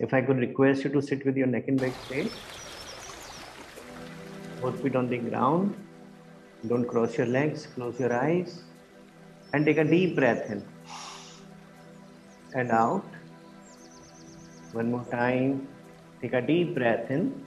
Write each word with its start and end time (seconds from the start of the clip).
If 0.00 0.14
I 0.14 0.22
could 0.22 0.38
request 0.38 0.84
you 0.84 0.90
to 0.90 1.02
sit 1.02 1.26
with 1.26 1.36
your 1.36 1.48
neck 1.48 1.66
and 1.66 1.80
back 1.80 1.92
straight, 2.04 2.32
both 4.62 4.80
feet 4.80 4.94
on 4.94 5.08
the 5.08 5.18
ground. 5.18 5.74
Don't 6.68 6.86
cross 6.86 7.16
your 7.16 7.26
legs, 7.26 7.66
close 7.74 7.98
your 7.98 8.12
eyes, 8.12 8.62
and 9.52 9.66
take 9.66 9.78
a 9.78 9.84
deep 9.84 10.14
breath 10.14 10.48
in 10.50 10.64
and 12.54 12.70
out. 12.70 13.04
One 14.72 14.90
more 14.90 15.04
time. 15.10 15.66
Take 16.20 16.32
a 16.32 16.42
deep 16.42 16.74
breath 16.74 17.10
in 17.10 17.44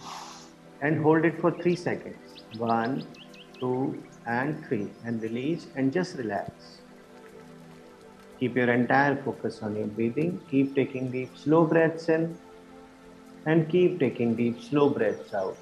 and 0.82 1.02
hold 1.02 1.26
it 1.26 1.40
for 1.40 1.52
three 1.52 1.76
seconds. 1.76 2.44
One, 2.58 3.06
two, 3.60 4.02
and 4.26 4.66
three. 4.66 4.90
And 5.06 5.22
release 5.22 5.68
and 5.76 5.94
just 5.94 6.18
relax. 6.18 6.81
Keep 8.42 8.56
your 8.56 8.72
entire 8.74 9.16
focus 9.24 9.62
on 9.62 9.76
your 9.76 9.86
breathing. 9.86 10.42
Keep 10.50 10.74
taking 10.76 11.12
deep, 11.12 11.38
slow 11.38 11.64
breaths 11.64 12.10
in 12.10 12.36
and 13.46 13.70
keep 13.70 14.00
taking 14.00 14.34
deep, 14.34 14.60
slow 14.60 14.90
breaths 14.90 15.32
out. 15.36 15.56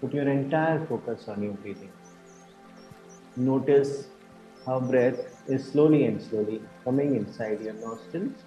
Put 0.00 0.14
your 0.14 0.28
entire 0.28 0.86
focus 0.86 1.26
on 1.26 1.42
your 1.42 1.54
breathing. 1.54 1.90
Notice 3.34 4.06
how 4.64 4.78
breath 4.78 5.18
is 5.48 5.64
slowly 5.64 6.04
and 6.04 6.22
slowly 6.22 6.62
coming 6.84 7.16
inside 7.16 7.60
your 7.60 7.74
nostrils 7.74 8.44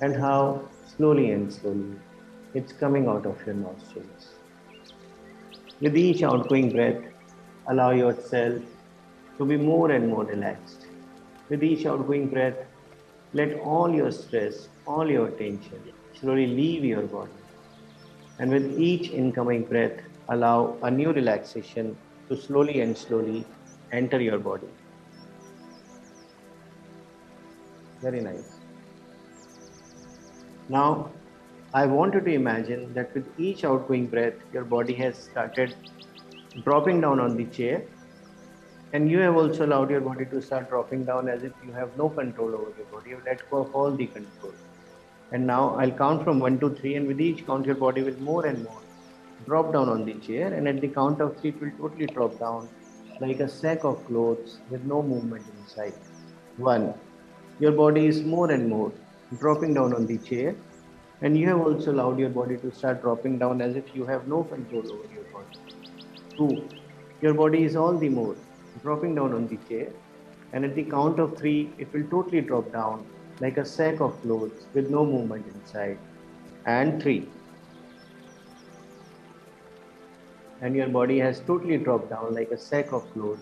and 0.00 0.14
how 0.14 0.62
slowly 0.96 1.32
and 1.32 1.52
slowly 1.52 1.96
it's 2.54 2.72
coming 2.72 3.08
out 3.08 3.26
of 3.26 3.44
your 3.44 3.56
nostrils. 3.56 4.28
With 5.80 5.96
each 5.96 6.22
outgoing 6.22 6.70
breath, 6.70 7.02
allow 7.66 7.90
yourself 7.90 8.62
to 9.38 9.44
be 9.44 9.56
more 9.56 9.90
and 9.90 10.08
more 10.08 10.24
relaxed. 10.24 10.87
With 11.48 11.62
each 11.62 11.86
outgoing 11.86 12.28
breath, 12.28 12.56
let 13.32 13.58
all 13.60 13.94
your 13.94 14.10
stress, 14.12 14.68
all 14.86 15.10
your 15.10 15.30
tension 15.30 15.82
slowly 16.18 16.46
leave 16.46 16.84
your 16.84 17.02
body. 17.02 17.30
And 18.38 18.50
with 18.50 18.78
each 18.78 19.10
incoming 19.10 19.64
breath, 19.64 20.00
allow 20.28 20.76
a 20.82 20.90
new 20.90 21.12
relaxation 21.12 21.96
to 22.28 22.36
slowly 22.36 22.80
and 22.80 22.96
slowly 22.96 23.44
enter 23.92 24.20
your 24.20 24.38
body. 24.38 24.68
Very 28.00 28.20
nice. 28.20 28.58
Now, 30.68 31.10
I 31.72 31.86
want 31.86 32.14
you 32.14 32.20
to 32.20 32.30
imagine 32.30 32.92
that 32.94 33.14
with 33.14 33.26
each 33.38 33.64
outgoing 33.64 34.06
breath, 34.06 34.34
your 34.52 34.64
body 34.64 34.94
has 34.94 35.16
started 35.16 35.74
dropping 36.64 37.00
down 37.00 37.20
on 37.20 37.36
the 37.36 37.46
chair, 37.46 37.82
and 38.92 39.10
you 39.10 39.18
have 39.18 39.36
also 39.36 39.66
allowed 39.66 39.90
your 39.90 40.00
body 40.00 40.24
to 40.26 40.40
start 40.40 40.70
dropping 40.70 41.04
down 41.04 41.28
as 41.28 41.42
if 41.42 41.52
you 41.64 41.72
have 41.72 41.96
no 41.96 42.08
control 42.08 42.54
over 42.54 42.72
your 42.76 42.86
body. 42.86 43.10
You 43.10 43.20
let 43.26 43.48
go 43.50 43.58
of 43.58 43.74
all 43.74 43.90
the 43.90 44.06
control. 44.06 44.52
And 45.30 45.46
now 45.46 45.76
I'll 45.76 45.90
count 45.90 46.24
from 46.24 46.40
one 46.40 46.58
to 46.60 46.70
three, 46.70 46.94
and 46.94 47.06
with 47.06 47.20
each 47.20 47.44
count, 47.46 47.66
your 47.66 47.74
body 47.74 48.02
will 48.02 48.18
more 48.20 48.46
and 48.46 48.64
more 48.64 48.80
drop 49.44 49.72
down 49.74 49.90
on 49.90 50.06
the 50.06 50.14
chair. 50.14 50.54
And 50.54 50.66
at 50.66 50.80
the 50.80 50.88
count 50.88 51.20
of 51.20 51.36
three, 51.38 51.50
it 51.50 51.60
will 51.60 51.70
totally 51.88 52.06
drop 52.06 52.38
down 52.38 52.68
like 53.20 53.40
a 53.40 53.48
sack 53.48 53.84
of 53.84 54.04
clothes 54.06 54.58
with 54.70 54.82
no 54.84 55.02
movement 55.02 55.44
inside. 55.60 55.92
One, 56.56 56.94
your 57.58 57.72
body 57.72 58.06
is 58.06 58.22
more 58.22 58.50
and 58.50 58.68
more 58.68 58.90
dropping 59.38 59.74
down 59.74 59.92
on 59.92 60.06
the 60.06 60.16
chair, 60.18 60.54
and 61.20 61.36
you 61.36 61.46
have 61.48 61.60
also 61.60 61.92
allowed 61.92 62.18
your 62.18 62.30
body 62.30 62.56
to 62.56 62.72
start 62.72 63.02
dropping 63.02 63.38
down 63.38 63.60
as 63.60 63.76
if 63.76 63.94
you 63.94 64.06
have 64.06 64.28
no 64.28 64.44
control 64.44 64.90
over 64.92 65.12
your 65.12 65.24
body. 65.24 65.58
Two, 66.36 66.68
your 67.20 67.34
body 67.34 67.64
is 67.64 67.76
all 67.76 67.98
the 67.98 68.08
more 68.08 68.36
dropping 68.82 69.14
down 69.14 69.32
on 69.32 69.46
the 69.46 69.58
chair, 69.68 69.92
and 70.52 70.64
at 70.64 70.74
the 70.74 70.84
count 70.84 71.18
of 71.18 71.36
three, 71.38 71.70
it 71.78 71.92
will 71.92 72.04
totally 72.10 72.40
drop 72.40 72.72
down 72.72 73.06
like 73.40 73.56
a 73.56 73.64
sack 73.64 74.00
of 74.00 74.20
clothes 74.22 74.66
with 74.74 74.90
no 74.90 75.04
movement 75.04 75.46
inside. 75.54 75.98
And 76.66 77.02
three, 77.02 77.28
and 80.60 80.74
your 80.74 80.88
body 80.88 81.18
has 81.18 81.40
totally 81.40 81.78
dropped 81.78 82.10
down 82.10 82.34
like 82.34 82.50
a 82.50 82.58
sack 82.58 82.92
of 82.92 83.10
clothes 83.12 83.38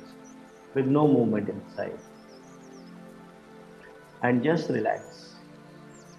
with 0.75 0.87
no 0.87 1.09
movement 1.09 1.49
inside. 1.49 1.99
And 4.23 4.43
just 4.43 4.69
relax, 4.69 5.37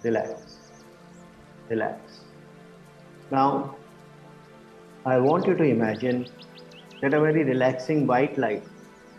relax, 0.02 0.58
relax. 1.68 2.20
Now, 3.30 3.76
I 5.06 5.18
want 5.18 5.46
you 5.46 5.54
to 5.54 5.64
imagine 5.64 6.26
that 7.00 7.14
a 7.14 7.20
very 7.20 7.44
relaxing 7.44 8.06
white 8.06 8.36
light 8.36 8.64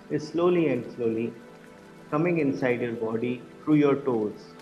is 0.10 0.28
slowly 0.28 0.68
and 0.70 0.92
slowly 0.96 1.32
coming 2.12 2.40
inside 2.40 2.82
your 2.82 2.94
body 2.94 3.42
through 3.64 3.76
your 3.76 3.96
toes. 3.96 4.54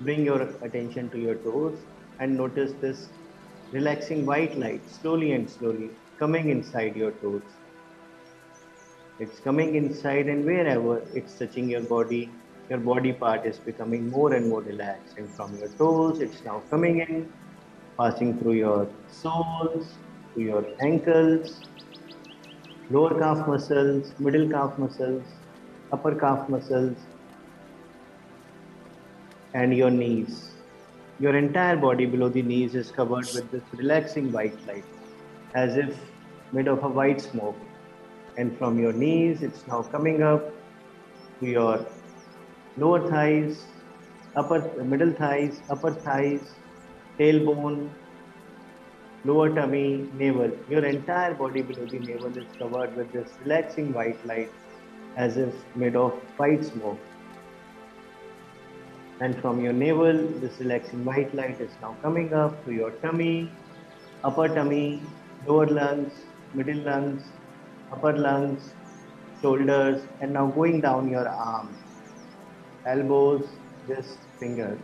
Bring 0.00 0.24
your 0.24 0.42
attention 0.42 1.10
to 1.10 1.18
your 1.18 1.36
toes 1.36 1.78
and 2.18 2.36
notice 2.36 2.72
this 2.80 3.08
relaxing 3.72 4.26
white 4.26 4.58
light 4.58 4.82
slowly 4.90 5.32
and 5.32 5.48
slowly 5.48 5.90
coming 6.18 6.50
inside 6.50 6.96
your 6.96 7.12
toes. 7.12 7.42
It's 9.18 9.38
coming 9.40 9.76
inside, 9.76 10.26
and 10.26 10.44
wherever 10.44 11.02
it's 11.14 11.38
touching 11.38 11.68
your 11.70 11.82
body, 11.82 12.30
your 12.68 12.78
body 12.78 13.12
part 13.12 13.46
is 13.46 13.58
becoming 13.58 14.10
more 14.10 14.32
and 14.34 14.48
more 14.48 14.62
relaxed. 14.62 15.18
And 15.18 15.28
from 15.30 15.56
your 15.58 15.68
toes, 15.68 16.20
it's 16.20 16.42
now 16.44 16.62
coming 16.70 17.00
in, 17.00 17.32
passing 17.98 18.38
through 18.38 18.54
your 18.54 18.88
soles, 19.08 19.86
to 20.34 20.40
your 20.40 20.64
ankles, 20.80 21.60
lower 22.90 23.18
calf 23.18 23.46
muscles, 23.46 24.12
middle 24.18 24.48
calf 24.48 24.78
muscles, 24.78 25.22
upper 25.92 26.14
calf 26.14 26.48
muscles, 26.48 26.96
and 29.54 29.76
your 29.76 29.90
knees. 29.90 30.52
Your 31.20 31.36
entire 31.36 31.76
body 31.76 32.06
below 32.06 32.28
the 32.28 32.42
knees 32.42 32.74
is 32.74 32.90
covered 32.90 33.26
with 33.34 33.50
this 33.50 33.62
relaxing 33.74 34.32
white 34.32 34.66
light, 34.66 34.84
as 35.54 35.76
if 35.76 35.96
made 36.52 36.68
of 36.68 36.82
a 36.82 36.88
white 36.88 37.20
smoke. 37.20 37.56
And 38.36 38.56
from 38.58 38.78
your 38.78 38.92
knees, 38.92 39.42
it's 39.42 39.66
now 39.66 39.82
coming 39.82 40.22
up 40.22 40.52
to 41.40 41.46
your 41.46 41.86
lower 42.76 43.08
thighs, 43.08 43.64
upper 44.34 44.60
middle 44.82 45.12
thighs, 45.12 45.60
upper 45.68 45.92
thighs, 45.92 46.54
tailbone, 47.18 47.90
lower 49.24 49.54
tummy, 49.54 50.08
navel. 50.18 50.50
Your 50.68 50.84
entire 50.84 51.34
body 51.34 51.62
below 51.62 51.86
the 51.86 51.98
navel 51.98 52.36
is 52.36 52.46
covered 52.58 52.96
with 52.96 53.12
this 53.12 53.28
relaxing 53.44 53.92
white 53.92 54.24
light 54.26 54.50
as 55.16 55.36
if 55.36 55.54
made 55.76 55.96
of 55.96 56.12
white 56.36 56.64
smoke. 56.64 56.98
And 59.20 59.40
from 59.40 59.62
your 59.62 59.72
navel, 59.72 60.26
this 60.40 60.58
relaxing 60.58 61.04
white 61.04 61.34
light 61.34 61.60
is 61.60 61.70
now 61.80 61.96
coming 62.02 62.34
up 62.34 62.64
to 62.64 62.72
your 62.72 62.90
tummy, 63.02 63.50
upper 64.24 64.48
tummy, 64.48 65.00
lower 65.46 65.66
lungs, 65.66 66.12
middle 66.54 66.82
lungs, 66.82 67.22
upper 67.92 68.16
lungs, 68.16 68.72
shoulders, 69.40 70.02
and 70.20 70.32
now 70.32 70.46
going 70.46 70.80
down 70.80 71.08
your 71.08 71.28
arms, 71.28 71.76
elbows, 72.84 73.46
wrists, 73.86 74.18
fingers. 74.40 74.80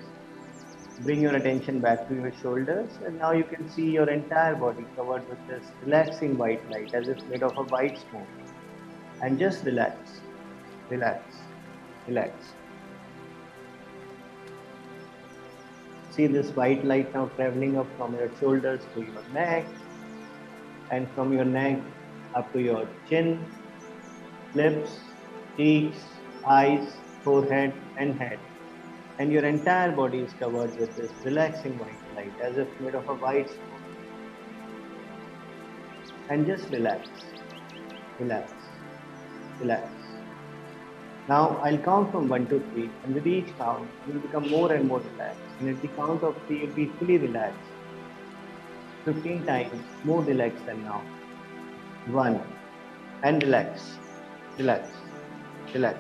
Bring 1.01 1.21
your 1.21 1.37
attention 1.37 1.79
back 1.79 2.09
to 2.09 2.15
your 2.15 2.33
shoulders, 2.43 2.91
and 3.07 3.19
now 3.19 3.31
you 3.31 3.45
can 3.45 3.71
see 3.71 3.89
your 3.89 4.11
entire 4.11 4.57
body 4.57 4.85
covered 4.97 5.29
with 5.29 5.39
this 5.47 5.65
relaxing 5.85 6.37
white 6.37 6.69
light 6.71 6.93
as 6.93 7.07
if 7.07 7.25
made 7.29 7.45
of 7.45 7.57
a 7.57 7.63
white 7.63 7.99
smoke. 8.11 8.27
And 9.23 9.39
just 9.39 9.65
relax, 9.65 10.21
relax, 10.91 11.23
relax. 12.09 12.33
See 16.11 16.27
this 16.27 16.51
white 16.57 16.85
light 16.85 17.15
now 17.15 17.27
traveling 17.37 17.79
up 17.79 17.87
from 17.97 18.15
your 18.15 18.31
shoulders 18.41 18.81
to 18.95 19.01
your 19.01 19.23
neck, 19.33 19.67
and 20.91 21.09
from 21.15 21.33
your 21.33 21.45
neck 21.45 21.79
up 22.35 22.53
to 22.55 22.61
your 22.61 22.89
chin, 23.09 23.45
lips, 24.55 24.99
cheeks, 25.57 25.99
eyes, 26.45 26.93
forehead, 27.23 27.73
and 27.97 28.19
head. 28.19 28.41
And 29.19 29.33
your 29.33 29.45
entire 29.45 29.91
body 29.91 30.19
is 30.19 30.33
covered 30.35 30.79
with 30.79 30.95
this 30.97 31.11
relaxing 31.25 31.77
white 31.79 32.17
light 32.17 32.41
as 32.41 32.57
if 32.57 32.69
made 32.81 32.95
of 32.95 33.09
a 33.09 33.15
white 33.15 33.49
smoke. 33.49 33.59
And 36.31 36.47
just 36.47 36.71
relax, 36.71 37.09
relax, 38.21 38.53
relax. 39.61 39.89
Now 41.29 41.61
I'll 41.65 41.79
count 41.79 42.13
from 42.13 42.29
1 42.29 42.47
to 42.47 42.61
3, 42.61 42.91
and 43.05 43.15
with 43.15 43.27
each 43.27 43.49
count, 43.59 43.89
you'll 44.07 44.21
become 44.21 44.49
more 44.49 44.73
and 44.73 44.87
more 44.87 45.01
relaxed. 45.01 45.41
And 45.59 45.69
at 45.71 45.83
the 45.83 45.89
count 45.89 46.23
of 46.23 46.37
3, 46.47 46.61
you'll 46.61 46.75
be 46.75 46.87
fully 47.01 47.19
relaxed. 47.19 47.59
15 49.05 49.45
times 49.47 49.83
more 50.05 50.23
relaxed 50.23 50.65
than 50.65 50.85
now. 50.85 51.03
1. 52.07 52.41
And 53.25 53.43
relax, 53.43 53.99
relax, 54.59 54.89
relax. 55.75 55.99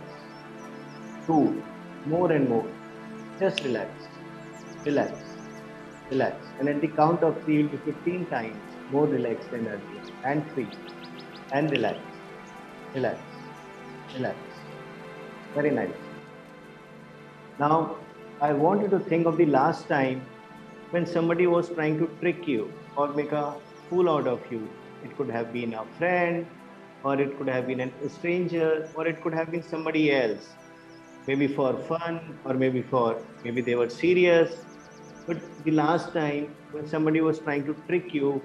2. 1.26 1.62
More 2.06 2.30
and 2.32 2.48
more. 2.48 2.66
Just 3.40 3.62
relax, 3.62 3.90
relax, 4.84 5.12
relax. 6.10 6.46
And 6.58 6.68
at 6.68 6.80
the 6.80 6.88
count 6.88 7.22
of 7.22 7.40
3, 7.44 7.56
you'll 7.56 7.68
be 7.68 7.76
15 7.76 8.26
times 8.26 8.56
more 8.90 9.06
relaxed 9.06 9.50
than 9.52 9.68
earlier. 9.68 10.02
And 10.24 10.44
3. 10.54 10.66
And 11.52 11.70
relax, 11.70 11.98
relax, 12.94 13.20
relax. 14.14 14.36
Very 15.54 15.70
nice. 15.70 15.90
Now, 17.60 17.96
I 18.40 18.52
want 18.52 18.82
you 18.82 18.88
to 18.88 18.98
think 18.98 19.26
of 19.26 19.36
the 19.36 19.46
last 19.46 19.86
time 19.88 20.26
when 20.90 21.06
somebody 21.06 21.46
was 21.46 21.68
trying 21.68 21.98
to 22.00 22.10
trick 22.20 22.48
you 22.48 22.72
or 22.96 23.08
make 23.08 23.30
a 23.30 23.54
fool 23.88 24.10
out 24.10 24.26
of 24.26 24.40
you. 24.50 24.68
It 25.04 25.16
could 25.16 25.30
have 25.30 25.52
been 25.52 25.74
a 25.74 25.84
friend, 25.96 26.44
or 27.04 27.20
it 27.20 27.38
could 27.38 27.48
have 27.48 27.68
been 27.68 27.80
a 27.80 28.08
stranger, 28.08 28.88
or 28.96 29.06
it 29.06 29.22
could 29.22 29.32
have 29.32 29.52
been 29.52 29.62
somebody 29.62 30.10
else. 30.12 30.48
Maybe 31.28 31.46
for 31.46 31.76
fun, 31.86 32.20
or 32.44 32.54
maybe 32.54 32.80
for 32.90 33.22
maybe 33.44 33.60
they 33.60 33.74
were 33.74 33.90
serious. 33.90 34.52
But 35.26 35.42
the 35.64 35.72
last 35.72 36.14
time 36.14 36.54
when 36.72 36.88
somebody 36.88 37.20
was 37.20 37.38
trying 37.38 37.66
to 37.66 37.74
trick 37.86 38.14
you, 38.14 38.40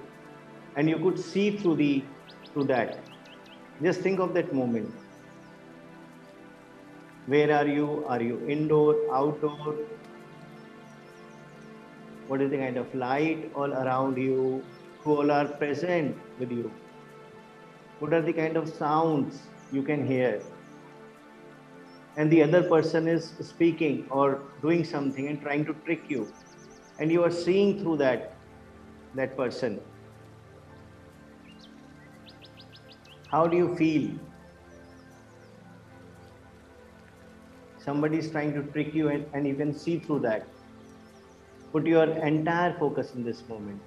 and 0.76 0.90
you 0.90 0.98
could 0.98 1.18
see 1.18 1.56
through 1.56 1.76
the 1.76 2.04
through 2.52 2.64
that, 2.64 2.98
just 3.82 4.02
think 4.02 4.20
of 4.20 4.34
that 4.34 4.52
moment. 4.52 4.92
Where 7.26 7.50
are 7.58 7.66
you? 7.66 8.04
Are 8.06 8.20
you 8.20 8.38
indoor, 8.46 8.96
outdoor? 9.10 9.76
What 12.28 12.42
is 12.42 12.50
the 12.50 12.58
kind 12.58 12.76
of 12.76 12.94
light 12.94 13.50
all 13.54 13.72
around 13.72 14.18
you? 14.18 14.62
Who 15.04 15.16
all 15.22 15.30
are 15.30 15.46
present 15.46 16.18
with 16.38 16.52
you? 16.52 16.70
What 18.00 18.12
are 18.12 18.20
the 18.20 18.34
kind 18.34 18.58
of 18.58 18.68
sounds 18.68 19.40
you 19.72 19.82
can 19.82 20.06
hear? 20.06 20.42
And 22.16 22.30
the 22.30 22.42
other 22.42 22.62
person 22.62 23.08
is 23.08 23.32
speaking 23.40 24.06
or 24.10 24.42
doing 24.62 24.84
something 24.84 25.28
and 25.28 25.40
trying 25.40 25.64
to 25.66 25.74
trick 25.84 26.02
you. 26.08 26.32
And 26.98 27.10
you 27.10 27.24
are 27.24 27.30
seeing 27.30 27.80
through 27.80 27.96
that 27.98 28.36
that 29.14 29.36
person. 29.36 29.80
How 33.30 33.46
do 33.46 33.56
you 33.56 33.74
feel? 33.76 34.18
Somebody 37.78 38.18
is 38.18 38.30
trying 38.30 38.54
to 38.54 38.62
trick 38.72 38.94
you 38.94 39.08
and, 39.08 39.26
and 39.34 39.46
you 39.46 39.54
can 39.54 39.74
see 39.76 39.98
through 39.98 40.20
that. 40.20 40.46
Put 41.72 41.86
your 41.86 42.04
entire 42.04 42.78
focus 42.78 43.12
in 43.14 43.24
this 43.24 43.42
moment. 43.48 43.82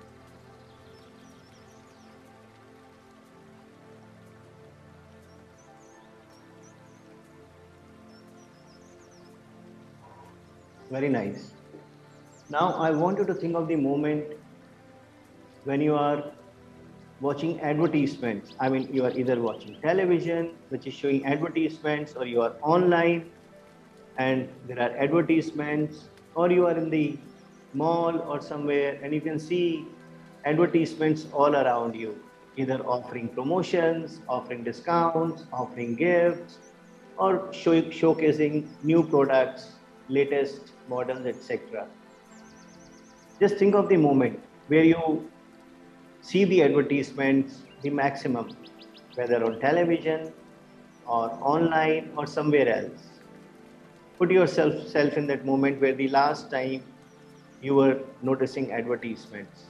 Very 10.89 11.09
nice. 11.09 11.51
Now 12.49 12.73
I 12.75 12.91
want 12.91 13.17
you 13.17 13.25
to 13.25 13.33
think 13.33 13.55
of 13.55 13.67
the 13.67 13.75
moment 13.75 14.25
when 15.65 15.81
you 15.81 15.95
are 15.95 16.31
watching 17.19 17.59
advertisements. 17.61 18.55
I 18.59 18.69
mean, 18.69 18.87
you 18.93 19.03
are 19.03 19.11
either 19.11 19.41
watching 19.41 19.75
television, 19.81 20.51
which 20.69 20.87
is 20.87 20.93
showing 20.93 21.25
advertisements, 21.25 22.15
or 22.15 22.25
you 22.25 22.41
are 22.41 22.55
online 22.61 23.31
and 24.17 24.49
there 24.67 24.79
are 24.79 24.95
advertisements, 24.97 26.09
or 26.35 26.51
you 26.51 26.65
are 26.67 26.77
in 26.77 26.89
the 26.89 27.17
mall 27.73 28.19
or 28.21 28.41
somewhere 28.41 28.99
and 29.03 29.13
you 29.13 29.21
can 29.21 29.39
see 29.39 29.85
advertisements 30.45 31.27
all 31.33 31.55
around 31.55 31.95
you, 31.95 32.17
either 32.55 32.79
offering 32.85 33.27
promotions, 33.27 34.21
offering 34.29 34.63
discounts, 34.63 35.45
offering 35.51 35.95
gifts, 35.95 36.59
or 37.17 37.51
show, 37.51 37.81
showcasing 37.81 38.67
new 38.83 39.03
products, 39.03 39.76
latest 40.09 40.71
models, 40.87 41.25
etc. 41.25 41.87
Just 43.39 43.57
think 43.57 43.75
of 43.75 43.89
the 43.89 43.97
moment 43.97 44.39
where 44.67 44.83
you 44.83 45.29
see 46.21 46.43
the 46.45 46.63
advertisements 46.63 47.61
the 47.81 47.89
maximum, 47.89 48.49
whether 49.15 49.43
on 49.43 49.59
television 49.59 50.33
or 51.05 51.29
online 51.41 52.11
or 52.17 52.25
somewhere 52.25 52.67
else. 52.67 53.09
Put 54.17 54.31
yourself 54.31 54.87
self 54.87 55.13
in 55.17 55.27
that 55.27 55.45
moment 55.45 55.79
where 55.79 55.93
the 55.93 56.09
last 56.09 56.49
time 56.49 56.83
you 57.61 57.75
were 57.75 57.99
noticing 58.21 58.71
advertisements. 58.71 59.65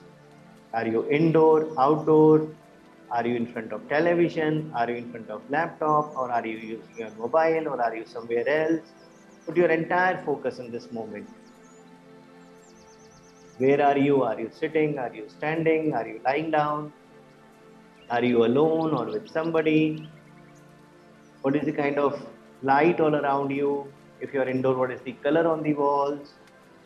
Are 0.73 0.87
you 0.87 1.09
indoor, 1.09 1.67
outdoor? 1.79 2.47
Are 3.11 3.25
you 3.25 3.35
in 3.35 3.45
front 3.45 3.71
of 3.73 3.87
television? 3.89 4.71
Are 4.75 4.89
you 4.89 4.97
in 4.97 5.11
front 5.11 5.29
of 5.29 5.41
laptop? 5.49 6.15
Or 6.15 6.31
are 6.31 6.45
you 6.45 6.57
using 6.57 6.97
your 6.97 7.11
mobile? 7.11 7.67
Or 7.67 7.81
are 7.81 7.95
you 7.95 8.05
somewhere 8.05 8.47
else? 8.47 8.81
Put 9.47 9.55
your 9.55 9.69
entire 9.69 10.21
focus 10.25 10.59
in 10.59 10.71
this 10.71 10.91
moment. 10.91 11.29
Where 13.59 13.81
are 13.81 13.97
you? 13.97 14.23
Are 14.23 14.37
you 14.37 14.49
sitting? 14.53 14.99
Are 14.99 15.13
you 15.15 15.29
standing? 15.29 15.93
Are 15.93 16.05
you 16.05 16.19
lying 16.25 16.51
down? 16.51 16.91
Are 18.09 18.23
you 18.23 18.43
alone 18.43 18.93
or 18.93 19.05
with 19.05 19.29
somebody? 19.29 20.09
What 21.43 21.55
is 21.55 21.63
the 21.63 21.71
kind 21.71 21.97
of 21.97 22.21
light 22.61 22.99
all 22.99 23.15
around 23.15 23.51
you? 23.51 23.87
If 24.19 24.33
you're 24.33 24.49
indoor, 24.49 24.75
what 24.75 24.91
is 24.91 24.99
the 25.01 25.13
color 25.13 25.47
on 25.47 25.63
the 25.63 25.73
walls? 25.75 26.33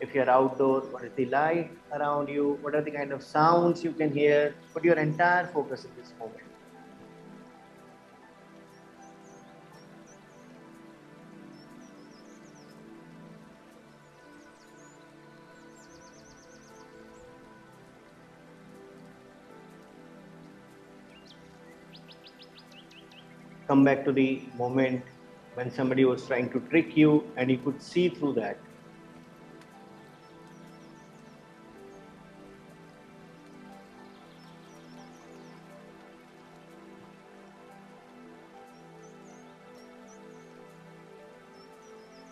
If 0.00 0.14
you're 0.14 0.30
outdoor, 0.30 0.82
what 0.82 1.02
is 1.02 1.12
the 1.16 1.26
light 1.26 1.72
around 1.92 2.28
you? 2.28 2.58
What 2.62 2.76
are 2.76 2.82
the 2.82 2.92
kind 2.92 3.10
of 3.10 3.24
sounds 3.24 3.82
you 3.82 3.90
can 3.90 4.12
hear? 4.12 4.54
Put 4.72 4.84
your 4.84 4.98
entire 4.98 5.48
focus 5.48 5.84
in 5.84 5.90
this 6.00 6.12
moment. 6.16 6.51
Come 23.72 23.84
back 23.84 24.04
to 24.04 24.12
the 24.12 24.42
moment 24.58 25.02
when 25.54 25.70
somebody 25.70 26.04
was 26.04 26.26
trying 26.26 26.48
to 26.54 26.60
trick 26.72 26.94
you 26.94 27.10
and 27.38 27.50
you 27.50 27.56
could 27.56 27.80
see 27.82 28.10
through 28.10 28.34
that. 28.34 28.58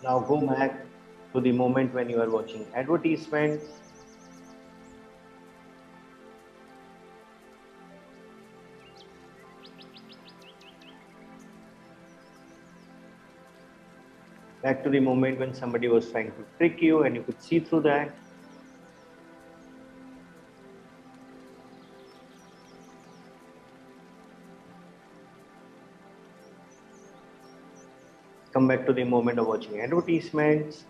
Now 0.03 0.19
go 0.19 0.41
back 0.45 0.85
to 1.33 1.41
the 1.41 1.51
moment 1.51 1.95
when 1.95 2.07
you 2.07 2.21
are 2.21 2.29
watching 2.29 2.67
advertisements 2.75 3.80
back 14.71 14.83
to 14.85 14.89
the 14.89 15.01
moment 15.01 15.37
when 15.37 15.53
somebody 15.53 15.89
was 15.89 16.09
trying 16.11 16.31
to 16.31 16.43
trick 16.57 16.81
you 16.81 17.03
and 17.03 17.13
you 17.13 17.21
could 17.23 17.41
see 17.43 17.59
through 17.59 17.81
that. 17.81 18.09
Come 28.53 28.69
back 28.69 28.85
to 28.85 28.93
the 28.93 29.03
moment 29.03 29.39
of 29.39 29.47
watching 29.47 29.81
advertisements. 29.81 30.85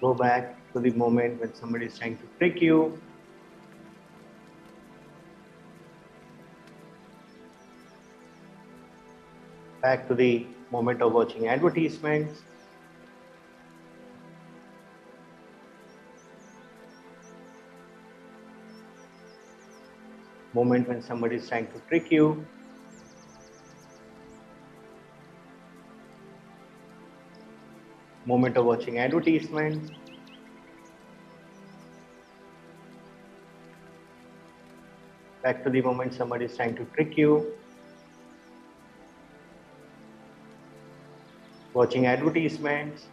Go 0.00 0.14
back 0.14 0.56
to 0.72 0.80
the 0.80 0.92
moment 0.92 1.40
when 1.40 1.54
somebody 1.54 1.86
is 1.86 1.98
trying 1.98 2.16
to 2.16 2.26
trick 2.38 2.62
you 2.62 2.98
back 9.80 10.08
to 10.08 10.14
the 10.14 10.46
moment 10.70 11.02
of 11.02 11.12
watching 11.12 11.48
advertisements. 11.48 12.42
Moment 20.52 20.88
when 20.88 21.02
somebody 21.02 21.36
is 21.36 21.48
trying 21.48 21.66
to 21.68 21.80
trick 21.88 22.10
you. 22.10 22.44
Moment 28.26 28.56
of 28.56 28.64
watching 28.64 28.98
advertisements. 28.98 29.92
Back 35.42 35.62
to 35.64 35.70
the 35.70 35.80
moment 35.80 36.12
somebody 36.12 36.46
is 36.46 36.56
trying 36.56 36.74
to 36.76 36.84
trick 36.86 37.16
you. 37.16 37.54
Watching 41.78 42.06
advertisements, 42.06 43.04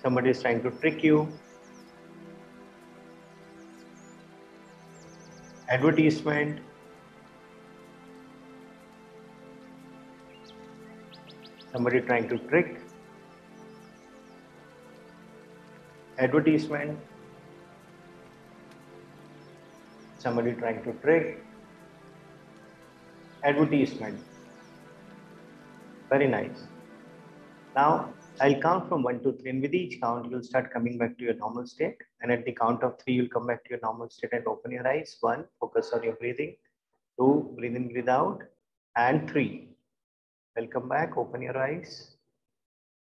somebody 0.00 0.30
is 0.30 0.40
trying 0.40 0.62
to 0.62 0.70
trick 0.82 1.02
you, 1.02 1.26
advertisement, 5.68 6.60
somebody 11.72 12.00
trying 12.02 12.28
to 12.28 12.38
trick, 12.38 12.76
advertisement, 16.18 16.98
somebody 20.18 20.52
trying 20.52 20.84
to 20.84 20.92
trick. 21.06 21.48
Advertisement. 23.44 24.20
Very 26.08 26.28
nice. 26.28 26.66
Now 27.74 28.12
I'll 28.40 28.60
count 28.60 28.88
from 28.88 29.02
one 29.02 29.20
to 29.22 29.32
three, 29.32 29.50
and 29.50 29.60
with 29.60 29.74
each 29.74 30.00
count, 30.00 30.30
you'll 30.30 30.42
start 30.42 30.72
coming 30.72 30.96
back 30.96 31.18
to 31.18 31.24
your 31.24 31.34
normal 31.34 31.66
state. 31.66 31.96
And 32.20 32.30
at 32.30 32.44
the 32.44 32.52
count 32.52 32.82
of 32.82 32.98
three, 33.00 33.14
you'll 33.14 33.28
come 33.28 33.46
back 33.46 33.64
to 33.64 33.70
your 33.70 33.80
normal 33.82 34.08
state 34.10 34.32
and 34.32 34.46
open 34.46 34.70
your 34.70 34.86
eyes. 34.86 35.16
One, 35.20 35.44
focus 35.60 35.90
on 35.92 36.02
your 36.02 36.14
breathing. 36.14 36.56
Two, 37.18 37.52
breathe 37.56 37.76
in, 37.76 37.88
breathe 37.92 38.08
out. 38.08 38.42
And 38.96 39.30
three. 39.30 39.68
Welcome 40.56 40.88
back. 40.88 41.16
Open 41.16 41.42
your 41.42 41.58
eyes. 41.58 42.11